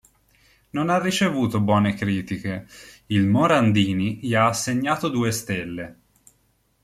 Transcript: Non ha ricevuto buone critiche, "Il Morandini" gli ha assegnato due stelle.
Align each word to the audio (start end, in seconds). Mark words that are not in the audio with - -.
Non 0.71 0.89
ha 0.89 0.99
ricevuto 0.99 1.61
buone 1.61 1.93
critiche, 1.93 2.65
"Il 3.05 3.27
Morandini" 3.27 4.17
gli 4.19 4.33
ha 4.33 4.47
assegnato 4.47 5.09
due 5.09 5.31
stelle. 5.31 5.99